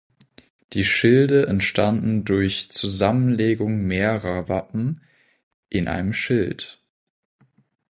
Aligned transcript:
Die 0.73 0.83
Schilde 0.83 1.45
entstanden 1.45 2.25
durch 2.25 2.71
Zusammenlegung 2.71 3.85
mehrerer 3.85 4.49
Wappen 4.49 5.01
in 5.69 5.87
einem 5.87 6.11
Schild. 6.11 6.79